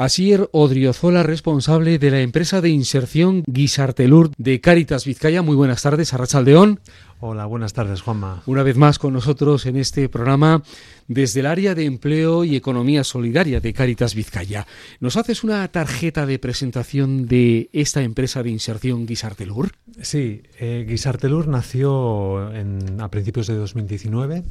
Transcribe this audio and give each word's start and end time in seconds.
Asier 0.00 0.48
Odriozola, 0.52 1.22
responsable 1.24 1.98
de 1.98 2.10
la 2.10 2.22
empresa 2.22 2.62
de 2.62 2.70
inserción 2.70 3.42
Guisartelur 3.46 4.30
de 4.38 4.58
Caritas 4.62 5.04
Vizcaya. 5.04 5.42
Muy 5.42 5.56
buenas 5.56 5.82
tardes, 5.82 6.14
Arrachaldeón. 6.14 6.80
Hola, 7.20 7.44
buenas 7.44 7.74
tardes, 7.74 8.00
Juanma. 8.00 8.42
Una 8.46 8.62
vez 8.62 8.78
más 8.78 8.98
con 8.98 9.12
nosotros 9.12 9.66
en 9.66 9.76
este 9.76 10.08
programa 10.08 10.62
desde 11.06 11.40
el 11.40 11.46
área 11.46 11.74
de 11.74 11.84
empleo 11.84 12.44
y 12.44 12.56
economía 12.56 13.04
solidaria 13.04 13.60
de 13.60 13.74
Caritas 13.74 14.14
Vizcaya. 14.14 14.66
¿Nos 15.00 15.18
haces 15.18 15.44
una 15.44 15.68
tarjeta 15.68 16.24
de 16.24 16.38
presentación 16.38 17.26
de 17.26 17.68
esta 17.74 18.00
empresa 18.00 18.42
de 18.42 18.48
inserción 18.48 19.04
Guisartelur? 19.04 19.72
Sí, 20.00 20.44
eh, 20.58 20.86
Guisartelur 20.88 21.46
nació 21.46 22.38
a 22.38 23.10
principios 23.10 23.48
de 23.48 23.56
2019 23.56 24.44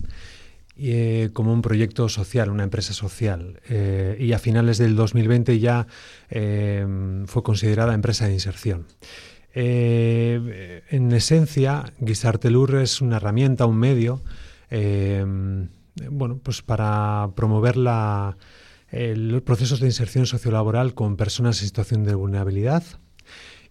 eh, 0.81 1.29
como 1.33 1.51
un 1.51 1.61
proyecto 1.61 2.07
social, 2.07 2.49
una 2.49 2.63
empresa 2.63 2.93
social. 2.93 3.59
Eh, 3.67 4.15
y 4.19 4.31
a 4.31 4.39
finales 4.39 4.77
del 4.77 4.95
2020 4.95 5.59
ya 5.59 5.87
eh, 6.29 6.85
fue 7.25 7.43
considerada 7.43 7.93
empresa 7.93 8.27
de 8.27 8.33
inserción. 8.33 8.85
en 9.53 11.11
esencia, 11.11 11.91
Guisartelur 11.99 12.75
es 12.75 13.01
una 13.01 13.17
herramienta, 13.17 13.65
un 13.65 13.77
medio, 13.77 14.21
bueno, 16.11 16.39
pues 16.41 16.61
para 16.61 17.31
promover 17.35 17.75
los 17.75 19.41
procesos 19.41 19.81
de 19.81 19.87
inserción 19.87 20.27
sociolaboral 20.27 20.93
con 20.93 21.17
personas 21.17 21.59
en 21.59 21.67
situación 21.67 22.05
de 22.05 22.15
vulnerabilidad, 22.15 22.83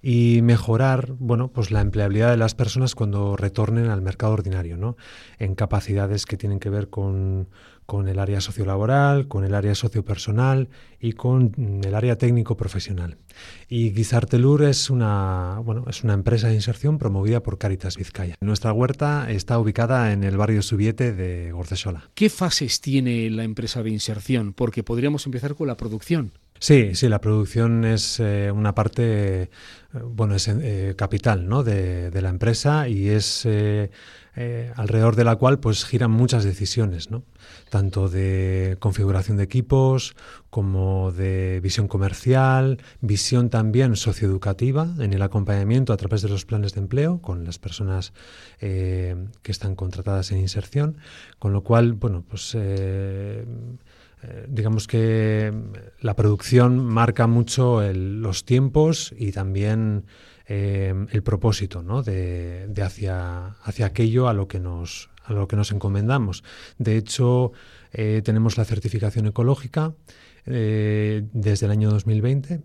y 0.02 0.40
mejorar 0.42 1.14
bueno, 1.18 1.48
pues 1.48 1.70
la 1.70 1.80
empleabilidad 1.80 2.30
de 2.30 2.36
las 2.36 2.54
personas 2.54 2.94
cuando 2.94 3.36
retornen 3.36 3.88
al 3.88 4.02
mercado 4.02 4.32
ordinario, 4.32 4.76
¿no? 4.76 4.96
en 5.38 5.54
capacidades 5.54 6.26
que 6.26 6.36
tienen 6.36 6.60
que 6.60 6.70
ver 6.70 6.88
con, 6.88 7.48
el 8.06 8.18
área 8.18 8.40
sociolaboral, 8.40 9.28
con 9.28 9.44
el 9.44 9.54
área 9.54 9.74
sociopersonal 9.74 10.68
y 11.00 11.12
con 11.12 11.82
el 11.84 11.94
área 11.94 12.16
técnico-profesional. 12.16 13.16
Y 13.68 13.90
Guisartelur 13.90 14.62
es 14.64 14.90
una, 14.90 15.60
bueno, 15.64 15.84
es 15.88 16.04
una 16.04 16.14
empresa 16.14 16.48
de 16.48 16.54
inserción 16.54 16.98
promovida 16.98 17.42
por 17.42 17.58
Caritas 17.58 17.96
Vizcaya. 17.96 18.36
Nuestra 18.40 18.72
huerta 18.72 19.30
está 19.30 19.58
ubicada 19.58 20.12
en 20.12 20.22
el 20.22 20.36
barrio 20.36 20.62
Subiete 20.62 21.12
de 21.12 21.50
Gordesola. 21.52 22.10
¿Qué 22.14 22.28
fases 22.28 22.80
tiene 22.80 23.30
la 23.30 23.44
empresa 23.44 23.82
de 23.82 23.90
inserción? 23.90 24.52
Porque 24.52 24.82
podríamos 24.82 25.24
empezar 25.26 25.54
con 25.54 25.68
la 25.68 25.76
producción. 25.76 26.32
Sí, 26.60 26.94
sí, 26.94 27.08
la 27.08 27.20
producción 27.20 27.84
es 27.84 28.18
eh, 28.18 28.50
una 28.52 28.74
parte, 28.74 29.42
eh, 29.42 29.48
bueno, 30.04 30.34
es 30.34 30.48
eh, 30.48 30.94
capital 30.96 31.48
¿no? 31.48 31.62
de, 31.62 32.10
la 32.20 32.28
empresa 32.30 32.88
y 32.88 33.08
es 33.08 33.46
alrededor 34.76 35.16
de 35.16 35.24
la 35.24 35.36
cual 35.36 35.58
pues 35.58 35.84
giran 35.84 36.10
muchas 36.10 36.44
decisiones, 36.44 37.10
¿no? 37.10 37.22
tanto 37.70 38.08
de 38.08 38.76
configuración 38.80 39.36
de 39.36 39.44
equipos 39.44 40.14
como 40.50 41.12
de 41.12 41.60
visión 41.62 41.86
comercial, 41.86 42.78
visión 43.00 43.50
también 43.50 43.96
socioeducativa 43.96 44.88
en 44.98 45.12
el 45.12 45.22
acompañamiento 45.22 45.92
a 45.92 45.96
través 45.96 46.22
de 46.22 46.28
los 46.28 46.44
planes 46.44 46.74
de 46.74 46.80
empleo 46.80 47.20
con 47.20 47.44
las 47.44 47.58
personas 47.58 48.12
que 48.58 49.28
están 49.44 49.74
contratadas 49.74 50.30
en 50.32 50.38
inserción, 50.38 50.98
con 51.38 51.52
lo 51.52 51.62
cual, 51.62 51.94
bueno, 51.94 52.24
pues 52.28 52.56
eh, 54.22 54.46
digamos 54.48 54.86
que 54.86 55.52
la 56.00 56.16
producción 56.16 56.84
marca 56.84 57.26
mucho 57.26 57.80
los 57.92 58.44
tiempos 58.44 59.14
y 59.16 59.30
también 59.30 60.06
eh, 60.46 60.92
el 61.10 61.22
propósito 61.22 61.82
¿no? 61.82 62.02
de, 62.02 62.72
hacia, 62.82 63.48
hacia, 63.62 63.86
aquello 63.86 64.28
a 64.28 64.32
lo 64.32 64.48
que 64.48 64.58
nos, 64.58 65.10
a 65.24 65.32
lo 65.32 65.46
que 65.46 65.56
nos 65.56 65.70
encomendamos. 65.70 66.42
De 66.78 66.96
hecho, 66.96 67.52
eh, 67.92 68.22
tenemos 68.24 68.56
la 68.56 68.64
certificación 68.64 69.26
ecológica 69.26 69.94
desde 70.44 71.66
el 71.66 71.70
año 71.70 71.90
2020 71.90 72.62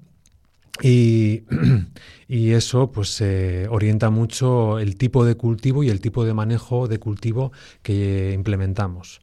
y, 0.81 1.43
y, 2.29 2.51
eso 2.51 2.93
pues 2.93 3.21
orienta 3.69 4.09
mucho 4.09 4.79
el 4.79 4.95
tipo 4.95 5.25
de 5.25 5.35
cultivo 5.35 5.83
y 5.83 5.89
el 5.89 5.99
tipo 5.99 6.23
de 6.23 6.33
manejo 6.33 6.87
de 6.87 6.99
cultivo 6.99 7.51
que 7.81 8.31
implementamos 8.33 9.19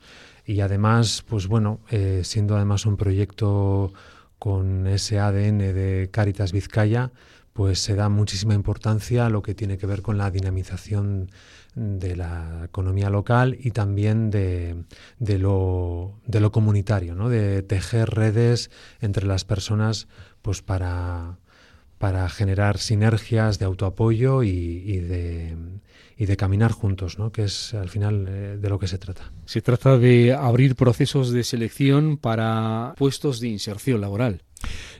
y 0.50 0.62
además, 0.62 1.24
pues 1.28 1.46
bueno, 1.46 1.78
eh, 1.90 2.22
siendo 2.24 2.56
además 2.56 2.84
un 2.84 2.96
proyecto 2.96 3.92
con 4.40 4.88
ese 4.88 5.20
ADN 5.20 5.58
de 5.58 6.08
Caritas 6.10 6.50
Vizcaya, 6.50 7.12
pues 7.52 7.78
se 7.78 7.94
da 7.94 8.08
muchísima 8.08 8.54
importancia 8.54 9.26
a 9.26 9.30
lo 9.30 9.42
que 9.42 9.54
tiene 9.54 9.78
que 9.78 9.86
ver 9.86 10.02
con 10.02 10.18
la 10.18 10.28
dinamización 10.32 11.30
de 11.76 12.16
la 12.16 12.62
economía 12.64 13.10
local 13.10 13.58
y 13.60 13.70
también 13.70 14.30
de, 14.30 14.82
de, 15.20 15.38
lo, 15.38 16.18
de 16.26 16.40
lo 16.40 16.50
comunitario, 16.50 17.14
¿no? 17.14 17.28
de 17.28 17.62
tejer 17.62 18.10
redes 18.10 18.72
entre 19.00 19.26
las 19.26 19.44
personas 19.44 20.08
pues 20.42 20.62
para, 20.62 21.38
para 21.98 22.28
generar 22.28 22.78
sinergias 22.78 23.60
de 23.60 23.66
autoapoyo 23.66 24.42
y 24.42 24.98
de, 24.98 25.56
y 26.20 26.26
de 26.26 26.36
caminar 26.36 26.72
juntos, 26.72 27.18
¿no? 27.18 27.32
que 27.32 27.44
es 27.44 27.72
al 27.72 27.88
final 27.88 28.26
eh, 28.28 28.58
de 28.60 28.68
lo 28.68 28.78
que 28.78 28.86
se 28.86 28.98
trata. 28.98 29.32
Se 29.46 29.62
trata 29.62 29.96
de 29.96 30.34
abrir 30.34 30.76
procesos 30.76 31.30
de 31.30 31.42
selección 31.44 32.18
para 32.18 32.92
puestos 32.98 33.40
de 33.40 33.48
inserción 33.48 34.02
laboral. 34.02 34.42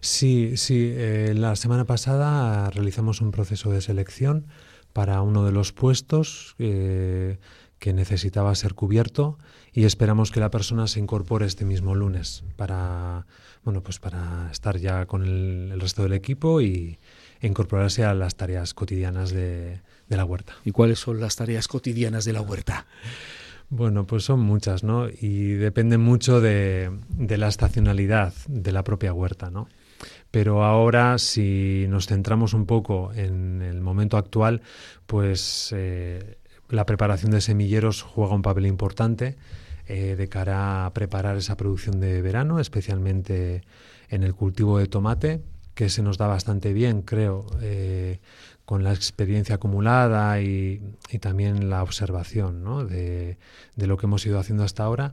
Sí, 0.01 0.57
sí. 0.57 0.95
Eh, 0.97 1.35
la 1.37 1.57
semana 1.57 1.85
pasada 1.85 2.71
realizamos 2.71 3.21
un 3.21 3.33
proceso 3.33 3.71
de 3.71 3.83
selección 3.83 4.47
para 4.95 5.21
uno 5.21 5.45
de 5.45 5.53
los 5.53 5.75
puestos 5.75 6.55
eh, 6.59 7.37
que 7.79 7.93
necesitaba 7.93 8.55
ser 8.55 8.73
cubierto 8.73 9.37
y 9.75 9.85
esperamos 9.85 10.31
que 10.31 10.41
la 10.41 10.51
persona 10.51 10.87
se 10.87 11.01
incorpore 11.01 11.45
este 11.45 11.67
mismo 11.67 11.95
lunes 11.95 12.45
para 12.57 13.27
bueno 13.63 13.83
pues 13.83 13.99
para 13.99 14.49
estar 14.51 14.79
ya 14.79 15.05
con 15.05 15.23
el, 15.23 15.79
resto 15.79 16.03
del 16.03 16.15
equipo 16.15 16.63
y 16.63 16.99
incorporarse 17.43 18.05
a 18.05 18.15
las 18.15 18.37
tareas 18.37 18.73
cotidianas 18.73 19.31
de, 19.31 19.83
de 20.11 20.17
la 20.19 20.27
huerta. 20.27 20.53
¿Y 20.65 20.73
cuáles 20.73 20.99
son 20.99 21.21
las 21.21 21.37
tareas 21.37 21.69
cotidianas 21.69 22.27
de 22.27 22.35
la 22.35 22.43
huerta? 22.43 22.87
Bueno, 23.71 24.05
pues 24.05 24.25
son 24.25 24.41
muchas, 24.41 24.83
¿no? 24.83 25.09
Y 25.09 25.53
dependen 25.53 26.01
mucho 26.01 26.41
de, 26.41 26.91
la 27.19 27.49
estacionalidad 27.49 28.35
de 28.49 28.73
la 28.73 28.83
propia 28.83 29.15
huerta, 29.15 29.51
¿no? 29.51 29.69
Pero 30.33 30.65
ahora, 30.65 31.19
si 31.19 31.87
nos 31.89 32.07
centramos 32.07 32.53
un 32.53 32.67
poco 32.67 33.13
en 33.15 33.63
el 33.63 33.81
momento 33.81 34.17
actual, 34.17 34.63
pues 35.07 35.73
eh, 35.77 36.39
la 36.69 36.85
preparación 36.85 37.31
de 37.31 37.41
semilleros 37.41 38.03
juega 38.03 38.35
un 38.35 38.43
papel 38.43 38.67
importante 38.67 39.37
eh, 39.87 40.17
de 40.17 40.29
cara 40.29 40.87
a 40.87 40.93
preparar 40.93 41.37
esa 41.37 41.57
producción 41.57 42.01
de 42.01 42.23
verano, 42.23 42.59
especialmente 42.59 43.63
en 44.09 44.25
el 44.25 44.35
cultivo 44.35 44.79
de 44.79 44.87
tomate, 44.87 45.43
que 45.75 45.89
se 45.89 46.03
nos 46.03 46.19
da 46.19 46.27
bastante 46.27 46.73
bien, 46.73 47.03
creo, 47.03 47.47
eh, 47.63 48.19
con 48.71 48.85
la 48.85 48.93
experiencia 48.93 49.57
acumulada 49.57 50.41
y, 50.41 50.81
también 51.19 51.71
la 51.71 51.83
observación 51.83 52.63
¿no? 52.63 52.85
de, 52.85 53.37
lo 53.75 53.97
que 53.97 54.07
hemos 54.07 54.25
ido 54.25 54.39
haciendo 54.39 54.63
hasta 54.63 54.85
ahora, 54.85 55.13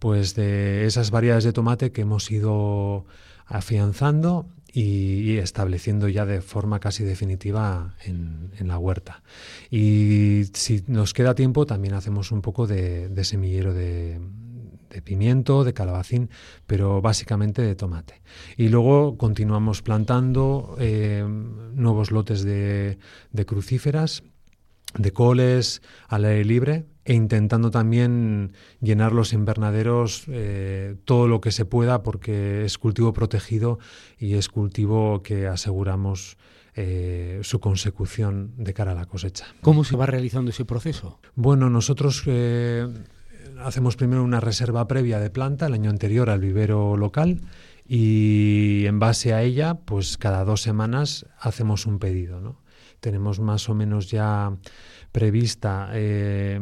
pues 0.00 0.34
de 0.34 0.86
esas 0.86 1.12
variedades 1.12 1.44
de 1.44 1.52
tomate 1.52 1.92
que 1.92 2.00
hemos 2.00 2.28
ido 2.32 3.06
afianzando 3.46 4.48
y, 4.72 5.36
estableciendo 5.36 6.08
ya 6.08 6.26
de 6.26 6.40
forma 6.40 6.80
casi 6.80 7.04
definitiva 7.04 7.94
en, 8.04 8.50
la 8.58 8.76
huerta. 8.76 9.22
Y 9.70 10.46
si 10.54 10.82
nos 10.88 11.14
queda 11.14 11.36
tiempo, 11.36 11.64
también 11.64 11.94
hacemos 11.94 12.32
un 12.32 12.42
poco 12.42 12.66
de 12.66 13.22
semillero 13.22 13.72
de, 13.72 14.18
de 14.90 15.02
pimiento, 15.02 15.64
de 15.64 15.72
calabacín, 15.72 16.30
pero 16.66 17.00
básicamente 17.00 17.62
de 17.62 17.74
tomate. 17.74 18.22
Y 18.56 18.68
luego 18.68 19.16
continuamos 19.16 19.82
plantando 19.82 20.76
eh, 20.78 21.24
nuevos 21.74 22.10
lotes 22.10 22.44
de, 22.44 22.98
crucíferas, 23.46 24.22
de 24.96 25.12
coles 25.12 25.82
al 26.08 26.24
aire 26.24 26.44
libre 26.44 26.86
e 27.04 27.14
intentando 27.14 27.70
también 27.70 28.52
llenar 28.80 29.12
los 29.12 29.32
invernaderos 29.32 30.24
eh, 30.28 30.96
todo 31.04 31.28
lo 31.28 31.40
que 31.40 31.52
se 31.52 31.64
pueda 31.64 32.02
porque 32.02 32.64
es 32.64 32.78
cultivo 32.78 33.12
protegido 33.12 33.78
y 34.18 34.34
es 34.34 34.48
cultivo 34.48 35.22
que 35.22 35.46
aseguramos 35.46 36.36
eh, 36.74 37.40
su 37.42 37.60
consecución 37.60 38.52
de 38.56 38.74
cara 38.74 38.92
a 38.92 38.94
la 38.94 39.06
cosecha. 39.06 39.46
¿Cómo 39.60 39.84
se 39.84 39.96
va 39.96 40.06
realizando 40.06 40.50
ese 40.50 40.64
proceso? 40.64 41.20
Bueno, 41.34 41.70
nosotros 41.70 42.24
hacemos 43.60 43.96
primero 43.96 44.22
una 44.22 44.40
reserva 44.40 44.86
previa 44.86 45.18
de 45.18 45.30
planta 45.30 45.66
el 45.66 45.74
año 45.74 45.90
anterior 45.90 46.30
al 46.30 46.40
vivero 46.40 46.96
local 46.96 47.40
y 47.88 48.84
en 48.86 48.98
base 48.98 49.32
a 49.32 49.42
ella, 49.42 49.74
pues 49.74 50.18
cada 50.18 50.44
dos 50.44 50.62
semanas 50.62 51.26
hacemos 51.38 51.86
un 51.86 51.98
pedido. 51.98 52.40
¿no? 52.40 52.60
Tenemos 53.00 53.38
más 53.40 53.68
o 53.68 53.74
menos 53.74 54.10
ya 54.10 54.56
prevista 55.12 55.90
eh, 55.92 56.60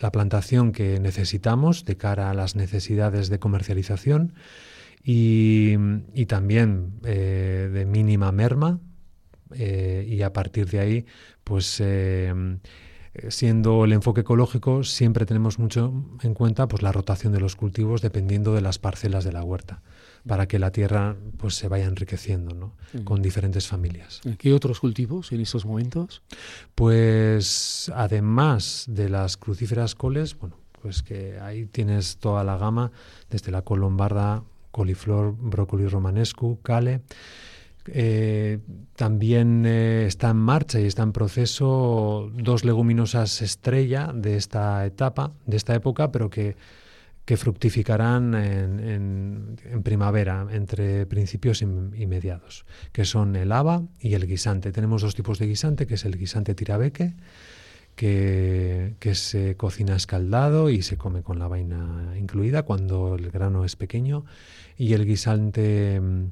la 0.00 0.10
plantación 0.10 0.72
que 0.72 1.00
necesitamos 1.00 1.84
de 1.84 1.96
cara 1.96 2.30
a 2.30 2.34
las 2.34 2.56
necesidades 2.56 3.28
de 3.28 3.38
comercialización 3.38 4.34
y, 5.02 5.76
también 6.26 7.00
eh, 7.04 7.70
de 7.72 7.86
mínima 7.86 8.32
merma 8.32 8.80
eh, 9.54 10.06
y 10.08 10.22
a 10.22 10.32
partir 10.32 10.68
de 10.68 10.80
ahí 10.80 11.06
pues 11.44 11.80
siendo 13.28 13.84
el 13.84 13.92
enfoque 13.92 14.22
ecológico, 14.22 14.84
siempre 14.84 15.26
tenemos 15.26 15.58
mucho 15.58 15.92
en 16.22 16.34
cuenta 16.34 16.68
pues, 16.68 16.82
la 16.82 16.92
rotación 16.92 17.32
de 17.32 17.40
los 17.40 17.56
cultivos 17.56 18.02
dependiendo 18.02 18.54
de 18.54 18.60
las 18.60 18.78
parcelas 18.78 19.24
de 19.24 19.32
la 19.32 19.42
huerta. 19.42 19.82
para 20.26 20.46
que 20.46 20.58
la 20.58 20.72
tierra 20.72 21.16
pues 21.38 21.54
se 21.54 21.68
vaya 21.68 21.86
enriqueciendo 21.86 22.54
¿no? 22.54 22.74
con 23.04 23.22
diferentes 23.22 23.66
familias. 23.66 24.20
¿Qué 24.36 24.52
otros 24.52 24.80
cultivos 24.80 25.32
en 25.32 25.40
estos 25.40 25.64
momentos? 25.64 26.22
Pues 26.74 27.90
además 27.94 28.84
de 28.88 29.08
las 29.08 29.36
crucíferas 29.36 29.94
coles, 29.94 30.36
bueno, 30.38 30.56
pues 30.82 31.02
que 31.02 31.38
ahí 31.40 31.66
tienes 31.66 32.18
toda 32.18 32.44
la 32.44 32.58
gama, 32.58 32.90
desde 33.30 33.50
la 33.52 33.62
colombarda, 33.62 34.42
coliflor, 34.70 35.34
brócoli 35.36 35.86
romanescu, 35.86 36.60
cale. 36.62 37.02
Eh, 37.92 38.58
también 38.96 39.64
eh, 39.66 40.06
está 40.06 40.30
en 40.30 40.36
marcha 40.36 40.80
y 40.80 40.86
está 40.86 41.02
en 41.02 41.12
proceso 41.12 42.30
dos 42.34 42.64
leguminosas 42.64 43.42
estrella 43.42 44.10
de 44.14 44.36
esta 44.36 44.84
etapa, 44.84 45.32
de 45.46 45.56
esta 45.56 45.74
época, 45.74 46.12
pero 46.12 46.28
que 46.28 46.56
fructificarán 47.36 48.34
en, 48.34 49.82
primavera, 49.82 50.46
entre 50.50 51.04
principios 51.06 51.60
y, 51.62 51.66
mediados, 51.66 52.64
que 52.90 53.04
son 53.04 53.36
el 53.36 53.52
haba 53.52 53.82
y 54.00 54.14
el 54.14 54.26
guisante. 54.26 54.72
Tenemos 54.72 55.02
dos 55.02 55.14
tipos 55.14 55.38
de 55.38 55.46
guisante, 55.46 55.86
que 55.86 55.94
es 55.94 56.04
el 56.06 56.16
guisante 56.16 56.54
tirabeque, 56.54 57.14
que, 57.94 58.94
que, 58.98 59.14
se 59.14 59.56
cocina 59.56 59.94
escaldado 59.94 60.70
y 60.70 60.80
se 60.82 60.96
come 60.96 61.22
con 61.22 61.38
la 61.38 61.48
vaina 61.48 62.14
incluida 62.18 62.62
cuando 62.62 63.16
el 63.16 63.30
grano 63.30 63.64
es 63.64 63.76
pequeño, 63.76 64.24
y 64.78 64.94
el 64.94 65.04
guisante 65.04 66.00
mm, 66.00 66.26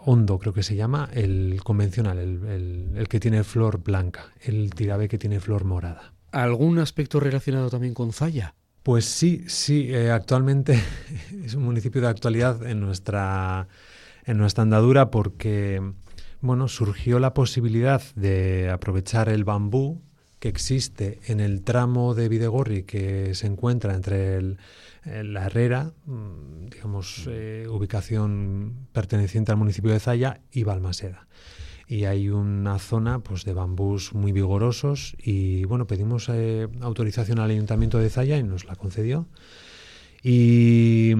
hondo, 0.00 0.38
creo 0.38 0.52
que 0.52 0.62
se 0.62 0.76
llama, 0.76 1.08
el 1.12 1.60
convencional, 1.62 2.18
el, 2.18 2.92
el 2.96 3.08
que 3.08 3.20
tiene 3.20 3.44
flor 3.44 3.82
blanca, 3.82 4.32
el 4.42 4.74
tirabeque 4.74 5.18
tiene 5.18 5.40
flor 5.40 5.64
morada. 5.64 6.14
¿Algún 6.32 6.78
aspecto 6.78 7.20
relacionado 7.20 7.70
también 7.70 7.94
con 7.94 8.12
Zaya? 8.12 8.54
Pues 8.84 9.06
sí, 9.06 9.44
sí, 9.46 9.88
eh, 9.90 10.10
actualmente 10.10 10.78
es 11.44 11.54
un 11.54 11.64
municipio 11.64 12.02
de 12.02 12.08
actualidad 12.08 12.66
en 12.66 12.80
nuestra, 12.80 13.66
en 14.26 14.36
nuestra 14.36 14.62
andadura 14.62 15.10
porque 15.10 15.80
bueno, 16.40 16.68
surgió 16.68 17.18
la 17.18 17.32
posibilidad 17.32 18.02
de 18.14 18.68
aprovechar 18.68 19.30
el 19.30 19.44
bambú 19.44 20.02
que 20.44 20.50
existe 20.50 21.20
en 21.24 21.40
el 21.40 21.62
tramo 21.62 22.14
de 22.14 22.28
Videgorri 22.28 22.82
que 22.82 23.34
se 23.34 23.46
encuentra 23.46 23.94
entre 23.94 24.42
la 24.42 25.46
Herrera, 25.46 25.94
mm, 26.04 26.66
digamos, 26.66 27.26
eh, 27.30 27.66
ubicación 27.70 28.74
perteneciente 28.92 29.52
al 29.52 29.56
municipio 29.56 29.90
de 29.90 30.00
Zaya, 30.00 30.42
y 30.52 30.64
Balmaseda. 30.64 31.28
Y 31.88 32.04
hay 32.04 32.28
una 32.28 32.78
zona 32.78 33.20
pues 33.20 33.46
de 33.46 33.54
bambús 33.54 34.12
muy 34.12 34.32
vigorosos 34.32 35.16
y 35.18 35.64
bueno 35.64 35.86
pedimos 35.86 36.28
eh, 36.28 36.68
autorización 36.82 37.38
al 37.38 37.50
ayuntamiento 37.50 37.98
de 37.98 38.10
Zaya 38.10 38.36
y 38.36 38.42
nos 38.42 38.66
la 38.66 38.76
concedió. 38.76 39.26
Y, 40.22 41.14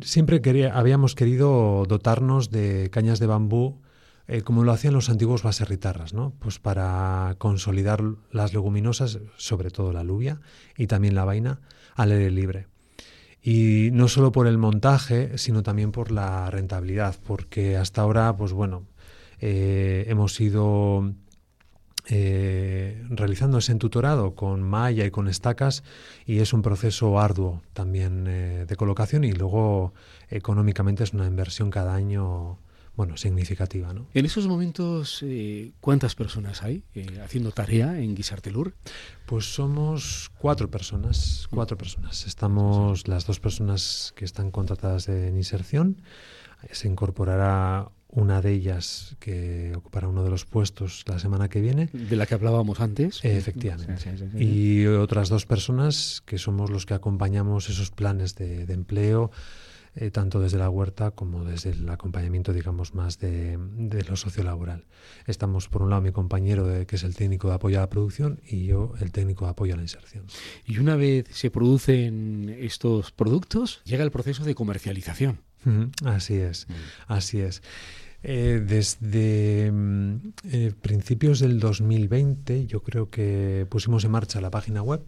siempre 0.00 0.40
quería, 0.40 0.78
habíamos 0.78 1.14
querido 1.14 1.84
dotarnos 1.86 2.50
de 2.50 2.88
cañas 2.90 3.18
de 3.18 3.26
bambú 3.26 3.82
eh, 4.26 4.40
como 4.40 4.64
lo 4.64 4.72
hacían 4.72 4.94
los 4.94 5.10
antiguos 5.10 5.42
baserritarras, 5.42 6.14
¿no? 6.14 6.32
Pues 6.38 6.58
para 6.58 7.34
consolidar 7.38 8.02
las 8.30 8.54
leguminosas, 8.54 9.18
sobre 9.36 9.70
todo 9.70 9.92
la 9.92 10.00
alubia 10.00 10.40
y 10.78 10.86
también 10.86 11.14
la 11.14 11.26
vaina, 11.26 11.60
al 11.94 12.12
aire 12.12 12.30
libre. 12.30 12.66
Y 13.42 13.90
no 13.92 14.08
solo 14.08 14.32
por 14.32 14.46
el 14.46 14.56
montaje, 14.56 15.36
sino 15.36 15.62
también 15.62 15.92
por 15.92 16.10
la 16.10 16.50
rentabilidad, 16.50 17.16
porque 17.26 17.76
hasta 17.76 18.00
ahora, 18.00 18.34
pues 18.34 18.52
bueno, 18.52 18.86
eh, 19.40 20.06
hemos 20.08 20.40
ido 20.40 21.12
eh, 22.08 23.04
realizando 23.10 23.58
ese 23.58 23.74
tutorado 23.74 24.34
con 24.34 24.62
malla 24.62 25.04
y 25.04 25.10
con 25.10 25.28
estacas 25.28 25.84
y 26.24 26.38
es 26.38 26.54
un 26.54 26.62
proceso 26.62 27.20
arduo 27.20 27.60
también 27.74 28.24
de 28.24 28.76
colocación 28.76 29.24
y 29.24 29.32
luego 29.32 29.92
económicamente 30.30 31.04
es 31.04 31.12
una 31.12 31.26
inversión 31.26 31.70
cada 31.70 31.94
año 31.94 32.58
bueno, 32.96 33.16
significativa. 33.16 33.92
¿no? 33.92 34.06
En 34.14 34.24
esos 34.24 34.46
momentos, 34.46 35.24
¿cuántas 35.80 36.14
personas 36.14 36.62
hay 36.62 36.84
haciendo 37.22 37.52
tarea 37.52 38.00
en 38.00 38.14
Guisartelur? 38.14 38.74
Pues 39.26 39.54
somos 39.54 40.30
cuatro 40.38 40.70
personas, 40.70 41.48
cuatro 41.50 41.76
personas. 41.76 42.26
Estamos 42.26 43.08
las 43.08 43.26
dos 43.26 43.40
personas 43.40 44.12
que 44.16 44.24
están 44.24 44.50
contratadas 44.50 45.08
en 45.08 45.36
inserción. 45.36 46.02
Se 46.70 46.88
incorporará 46.88 47.90
una 48.14 48.40
de 48.40 48.52
ellas 48.52 49.16
que 49.18 49.72
ocupará 49.74 50.08
uno 50.08 50.22
de 50.22 50.30
los 50.30 50.44
puestos 50.44 51.04
la 51.06 51.18
semana 51.18 51.48
que 51.48 51.60
viene. 51.60 51.88
De 51.92 52.16
la 52.16 52.26
que 52.26 52.34
hablábamos 52.34 52.80
antes. 52.80 53.24
efectivamente. 53.24 53.94
y 54.38 54.86
otras 54.86 55.28
dos 55.28 55.46
personas 55.46 56.22
que 56.24 56.38
somos 56.38 56.70
los 56.70 56.86
que 56.86 56.94
acompañamos 56.94 57.68
esos 57.68 57.90
planes 57.90 58.36
de, 58.36 58.72
empleo, 58.72 59.32
eh, 59.96 60.10
tanto 60.10 60.40
desde 60.40 60.58
la 60.58 60.68
huerta 60.68 61.10
como 61.10 61.44
desde 61.44 61.70
el 61.70 61.88
acompañamiento, 61.88 62.52
digamos, 62.52 62.94
más 62.94 63.18
de, 63.18 63.58
lo 64.08 64.16
sociolaboral. 64.16 64.84
Estamos, 65.26 65.68
por 65.68 65.82
un 65.82 65.90
lado, 65.90 66.02
mi 66.02 66.12
compañero, 66.12 66.66
que 66.86 66.96
es 66.96 67.04
el 67.04 67.14
técnico 67.14 67.48
de 67.48 67.54
apoyo 67.54 67.78
a 67.78 67.82
la 67.82 67.90
producción, 67.90 68.40
y 68.46 68.66
yo, 68.66 68.94
el 69.00 69.12
técnico 69.12 69.44
de 69.44 69.52
apoyo 69.52 69.74
a 69.74 69.76
la 69.76 69.82
inserción. 69.82 70.26
Y 70.66 70.78
una 70.78 70.96
vez 70.96 71.26
se 71.30 71.50
producen 71.50 72.56
estos 72.58 73.12
productos, 73.12 73.82
llega 73.84 74.04
el 74.04 74.10
proceso 74.10 74.44
de 74.44 74.54
comercialización. 74.54 75.40
Así 76.04 76.34
es, 76.34 76.66
así 77.06 77.40
es. 77.40 77.62
Eh, 78.26 78.62
desde 78.66 79.70
mm, 79.70 80.16
eh, 80.50 80.72
principios 80.80 81.40
del 81.40 81.60
2020 81.60 82.66
yo 82.66 82.82
creo 82.82 83.10
que 83.10 83.66
pusimos 83.68 84.02
en 84.04 84.12
marcha 84.12 84.40
la 84.40 84.50
página 84.50 84.82
web 84.82 85.02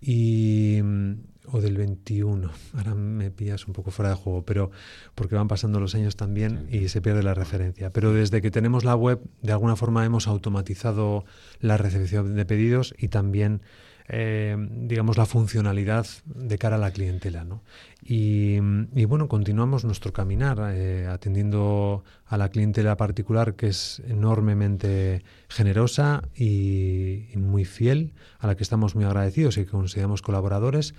y 0.00 0.80
mm, 0.82 1.12
o 1.46 1.60
del 1.60 1.76
21. 1.76 2.50
Ahora 2.74 2.94
me 2.94 3.30
pillas 3.30 3.66
un 3.66 3.72
poco 3.72 3.90
fuera 3.90 4.10
de 4.10 4.16
juego, 4.16 4.44
pero 4.44 4.70
porque 5.14 5.34
van 5.34 5.48
pasando 5.48 5.80
los 5.80 5.94
años 5.94 6.16
también 6.16 6.68
y 6.70 6.88
se 6.88 7.00
pierde 7.00 7.22
la 7.22 7.34
referencia. 7.34 7.90
Pero 7.90 8.12
desde 8.12 8.42
que 8.42 8.50
tenemos 8.50 8.84
la 8.84 8.94
web, 8.94 9.20
de 9.42 9.52
alguna 9.52 9.76
forma 9.76 10.04
hemos 10.04 10.28
automatizado 10.28 11.24
la 11.60 11.76
recepción 11.76 12.34
de 12.34 12.46
pedidos 12.46 12.94
y 12.98 13.08
también 13.08 13.62
eh, 14.08 14.56
digamos, 14.58 15.16
la 15.16 15.26
funcionalidad 15.26 16.06
de 16.26 16.58
cara 16.58 16.76
a 16.76 16.78
la 16.78 16.90
clientela. 16.90 17.44
¿no? 17.44 17.62
Y, 18.02 18.58
bueno, 19.06 19.28
continuamos 19.28 19.84
nuestro 19.84 20.12
caminar 20.12 20.58
eh, 20.74 21.06
atendiendo 21.06 22.04
a 22.26 22.36
la 22.36 22.48
clientela 22.48 22.96
particular 22.96 23.54
que 23.54 23.68
es 23.68 24.02
enormemente 24.06 25.22
generosa 25.48 26.22
y, 26.34 27.28
muy 27.36 27.64
fiel, 27.64 28.12
a 28.38 28.46
la 28.46 28.56
que 28.56 28.62
estamos 28.62 28.94
muy 28.94 29.04
agradecidos 29.04 29.56
y 29.56 29.64
que 29.64 29.70
consideramos 29.70 30.22
colaboradores, 30.22 30.94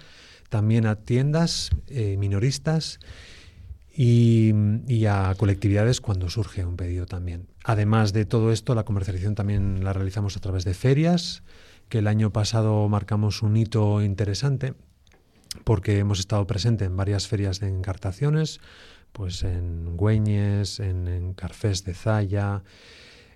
también 0.50 0.86
a 0.86 0.96
tiendas 0.96 1.72
eh, 1.88 2.18
minoristas. 2.18 3.00
Y, 3.96 4.52
a 5.06 5.36
colectividades 5.38 6.02
cuando 6.02 6.28
surge 6.28 6.66
un 6.66 6.78
pedido 6.78 7.06
también. 7.06 7.46
Además 7.64 8.12
de 8.12 8.26
todo 8.26 8.52
esto, 8.52 8.74
la 8.74 8.86
comercialización 8.86 9.36
también 9.36 9.84
la 9.84 9.94
realizamos 9.94 10.36
a 10.36 10.40
través 10.40 10.66
de 10.66 10.74
ferias, 10.74 11.44
que 11.90 12.00
el 12.00 12.08
año 12.08 12.32
pasado 12.32 12.90
marcamos 12.90 13.44
un 13.44 13.56
hito 13.56 14.02
interesante 14.02 14.74
porque 15.64 16.00
hemos 16.00 16.20
estado 16.20 16.46
presentes 16.48 16.88
en 16.88 16.98
varias 16.98 17.28
ferias 17.28 17.60
de 17.60 17.68
encartaciones, 17.68 18.60
pues 19.12 19.44
en 19.44 19.96
Güeñes, 19.96 20.80
en, 20.80 21.34
Carfés 21.36 21.86
de 21.86 21.94
Zaya, 21.94 22.64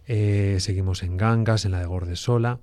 eh, 0.07 0.57
seguimos 0.59 1.03
en 1.03 1.17
Gangas, 1.17 1.65
en 1.65 1.71
la 1.71 1.79
de 1.79 1.85
Gordesola, 1.85 2.59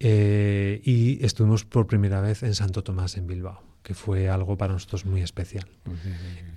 eh, 0.00 0.80
y 0.84 1.24
estuvimos 1.24 1.64
por 1.64 1.86
primera 1.86 2.20
vez 2.20 2.42
en 2.42 2.54
Santo 2.54 2.82
Tomás, 2.82 3.16
en 3.16 3.26
Bilbao, 3.26 3.62
que 3.88 3.94
fue 3.94 4.28
algo 4.28 4.58
para 4.58 4.74
nosotros 4.74 5.06
muy 5.06 5.22
especial. 5.22 5.66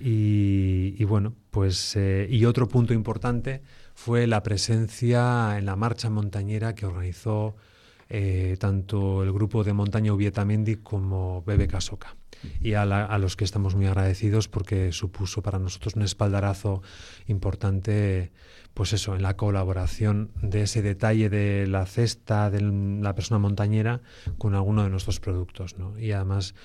y, 0.02 1.02
bueno, 1.06 1.34
pues, 1.50 1.96
eh, 1.96 2.28
y 2.30 2.44
otro 2.44 2.68
punto 2.68 2.94
importante 2.94 3.62
fue 3.96 4.28
la 4.28 4.44
presencia 4.44 5.58
en 5.58 5.66
la 5.66 5.78
marcha 5.78 6.10
montañera 6.10 6.76
que 6.76 6.86
organizó 6.86 7.56
eh, 8.10 8.58
tanto 8.60 9.24
el 9.24 9.32
grupo 9.32 9.64
de 9.64 9.72
montaña 9.72 10.12
Ubietamendi 10.12 10.76
como 10.76 11.42
Bebe 11.44 11.70
Casoca. 11.70 12.18
Y 12.60 12.74
a, 12.74 12.86
los 13.18 13.38
que 13.38 13.46
estamos 13.46 13.76
muy 13.76 13.86
agradecidos 13.86 14.50
porque 14.50 14.92
supuso 14.92 15.42
para 15.42 15.60
nosotros 15.60 15.96
un 15.96 16.02
espaldarazo 16.02 16.82
importante, 17.28 18.32
pues 18.74 18.92
eso, 18.94 19.16
en 19.16 19.22
la 19.22 19.38
colaboración 19.38 20.32
de 20.42 20.64
ese 20.64 20.82
detalle 20.82 21.30
de 21.30 21.68
la 21.68 21.86
cesta 21.86 22.50
de 22.50 22.62
la 22.62 23.14
persona 23.16 23.38
montañera 23.38 24.02
con 24.38 24.56
alguno 24.56 24.84
de 24.84 24.90
nuestros 24.90 25.20
productos. 25.20 25.78
¿no? 25.78 25.98
Y 25.98 26.12
además 26.12 26.56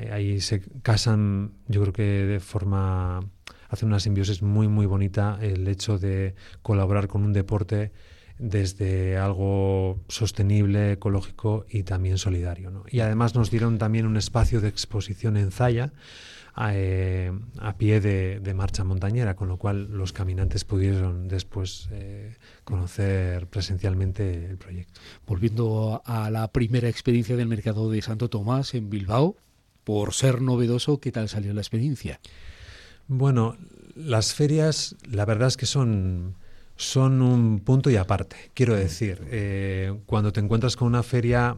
eh, 0.00 0.10
ahí 0.12 0.40
se 0.40 0.62
casan, 0.82 1.52
yo 1.68 1.82
creo 1.82 1.92
que 1.92 2.02
de 2.02 2.40
forma 2.40 3.20
hace 3.68 3.86
una 3.86 4.00
simbiosis 4.00 4.42
muy 4.42 4.66
muy 4.66 4.86
bonita 4.86 5.38
el 5.40 5.68
hecho 5.68 5.98
de 5.98 6.34
colaborar 6.62 7.06
con 7.06 7.22
un 7.22 7.32
deporte 7.32 7.92
desde 8.38 9.18
algo 9.18 10.00
sostenible, 10.08 10.92
ecológico 10.92 11.66
y 11.68 11.82
también 11.82 12.16
solidario. 12.16 12.84
Y 12.88 13.00
además 13.00 13.34
nos 13.34 13.50
dieron 13.50 13.76
también 13.76 14.06
un 14.06 14.16
espacio 14.16 14.62
de 14.62 14.68
exposición 14.68 15.36
en 15.36 15.50
Zaya 15.50 15.92
a, 16.54 16.70
eh, 16.74 17.32
pie 17.76 18.00
de, 18.00 18.54
marcha 18.54 18.82
montañera, 18.82 19.36
con 19.36 19.48
lo 19.48 19.58
cual 19.58 19.90
los 19.92 20.14
caminantes 20.14 20.64
pudieron 20.64 21.28
después 21.28 21.88
eh, 21.92 22.36
conocer 22.64 23.46
presencialmente 23.46 24.46
el 24.46 24.56
proyecto. 24.56 25.00
Volviendo 25.26 26.02
a 26.06 26.30
la 26.30 26.48
primera 26.48 26.88
experiencia 26.88 27.36
del 27.36 27.48
mercado 27.48 27.90
de 27.90 28.00
Santo 28.00 28.30
Tomás 28.30 28.74
en 28.74 28.88
Bilbao, 28.88 29.36
por 29.84 30.14
ser 30.14 30.42
novedoso, 30.42 31.00
¿qué 31.00 31.12
tal 31.12 31.28
salió 31.28 31.52
la 31.54 31.60
experiencia? 31.60 32.20
Bueno, 33.08 33.56
las 33.94 34.34
ferias, 34.34 34.96
la 35.10 35.24
verdad 35.24 35.48
es 35.48 35.56
que 35.56 35.66
son, 35.66 36.36
son 36.76 37.22
un 37.22 37.60
punto 37.60 37.90
y 37.90 37.96
aparte. 37.96 38.36
Quiero 38.54 38.74
decir, 38.74 39.22
eh, 39.30 39.94
cuando 40.06 40.32
te 40.32 40.40
encuentras 40.40 40.76
con 40.76 40.88
una 40.88 41.02
feria, 41.02 41.56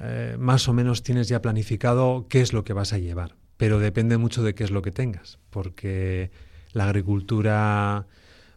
eh, 0.00 0.36
más 0.38 0.68
o 0.68 0.72
menos 0.72 1.02
tienes 1.02 1.28
ya 1.28 1.40
planificado 1.40 2.26
qué 2.28 2.40
es 2.40 2.52
lo 2.52 2.64
que 2.64 2.72
vas 2.72 2.92
a 2.92 2.98
llevar, 2.98 3.36
pero 3.56 3.78
depende 3.78 4.18
mucho 4.18 4.42
de 4.42 4.54
qué 4.54 4.64
es 4.64 4.70
lo 4.70 4.82
que 4.82 4.90
tengas, 4.90 5.38
porque 5.50 6.30
la 6.72 6.84
agricultura 6.84 8.06